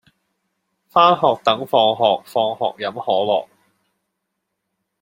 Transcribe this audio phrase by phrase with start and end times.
[0.89, 3.47] 返學等放學放學飲可樂